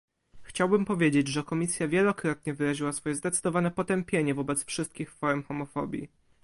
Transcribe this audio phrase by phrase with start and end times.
[0.41, 6.09] Chciałbym powiedzieć, że Komisja wielokrotnie wyraziła swoje zdecydowane potępienie wobec wszystkich form homofobii